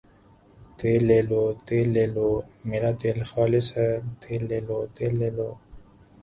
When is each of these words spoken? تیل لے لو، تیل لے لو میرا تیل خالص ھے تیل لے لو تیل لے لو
تیل 0.77 1.01
لے 1.09 1.19
لو، 1.29 1.41
تیل 1.67 1.87
لے 1.95 2.05
لو 2.15 2.27
میرا 2.69 2.91
تیل 3.01 3.17
خالص 3.31 3.67
ھے 3.77 3.89
تیل 4.21 4.41
لے 4.49 4.59
لو 4.67 4.77
تیل 4.95 5.13
لے 5.21 5.29
لو 5.37 5.49